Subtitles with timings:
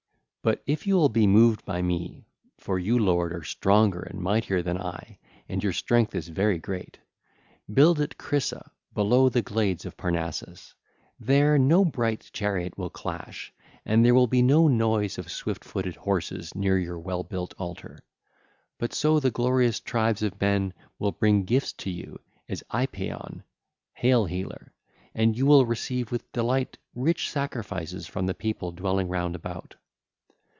[0.43, 4.75] But if you will be moved by me—for you, lord, are stronger and mightier than
[4.79, 10.73] I, and your strength is very great—build at Crisa below the glades of Parnassus:
[11.19, 13.53] there no bright chariot will clash,
[13.85, 17.99] and there will be no noise of swift footed horses near your well built altar.
[18.79, 23.43] But so the glorious tribes of men will bring gifts to you as Iepaeon
[23.93, 24.73] ('Hail Healer'),
[25.13, 29.75] and you will receive with delight rich sacrifices from the people dwelling round about.